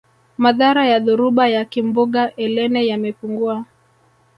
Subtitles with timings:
[0.37, 3.65] madhara ya dhoruba ya kimbunga elene yamepungua